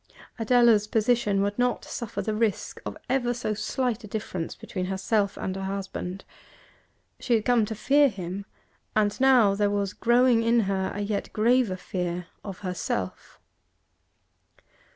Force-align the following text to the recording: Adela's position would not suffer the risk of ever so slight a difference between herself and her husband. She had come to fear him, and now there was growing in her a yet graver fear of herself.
Adela's 0.39 0.87
position 0.87 1.43
would 1.43 1.59
not 1.59 1.85
suffer 1.85 2.23
the 2.23 2.33
risk 2.33 2.81
of 2.87 2.97
ever 3.07 3.35
so 3.35 3.53
slight 3.53 4.03
a 4.03 4.07
difference 4.07 4.55
between 4.55 4.85
herself 4.85 5.37
and 5.37 5.55
her 5.55 5.61
husband. 5.65 6.25
She 7.19 7.35
had 7.35 7.45
come 7.45 7.65
to 7.65 7.75
fear 7.75 8.09
him, 8.09 8.47
and 8.95 9.21
now 9.21 9.53
there 9.53 9.69
was 9.69 9.93
growing 9.93 10.41
in 10.41 10.61
her 10.61 10.91
a 10.95 11.01
yet 11.01 11.31
graver 11.33 11.77
fear 11.77 12.25
of 12.43 12.61
herself. 12.61 13.39